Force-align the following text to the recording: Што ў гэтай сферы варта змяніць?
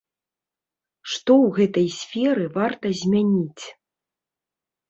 Што 1.15 1.31
ў 1.43 1.47
гэтай 1.59 1.87
сферы 1.99 2.45
варта 2.57 2.85
змяніць? 3.03 3.65